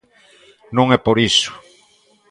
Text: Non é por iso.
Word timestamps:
Non 0.75 0.87
é 0.95 0.97
por 1.05 1.17
iso. 1.29 1.51